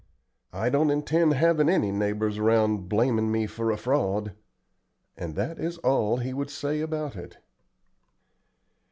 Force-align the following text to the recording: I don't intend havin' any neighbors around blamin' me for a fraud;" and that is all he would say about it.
I 0.51 0.69
don't 0.71 0.89
intend 0.89 1.35
havin' 1.35 1.69
any 1.69 1.91
neighbors 1.91 2.39
around 2.39 2.89
blamin' 2.89 3.31
me 3.31 3.45
for 3.45 3.69
a 3.69 3.77
fraud;" 3.77 4.33
and 5.15 5.35
that 5.35 5.59
is 5.59 5.77
all 5.77 6.17
he 6.17 6.33
would 6.33 6.49
say 6.49 6.81
about 6.81 7.15
it. 7.15 7.37